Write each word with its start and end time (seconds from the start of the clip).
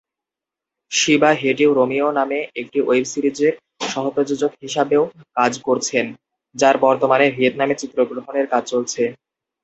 Shiba 0.91 1.31
"hate 1.33 1.57
you 1.61 1.69
Romeo" 1.73 2.07
নামে 2.11 2.39
একটি 2.61 2.79
web 2.81 3.05
সিরিজের 3.11 3.53
সহ-প্রযোজক 3.87 4.51
হিসাবেও 4.63 5.03
কাজ 5.37 5.53
করছেন, 5.67 6.05
যার 6.55 6.75
বর্তমানে 6.85 7.25
ভিয়েতনামে 7.31 7.75
চিত্রগ্রহণের 7.81 8.45
কাজ 8.53 8.63
চলছে। 8.71 9.03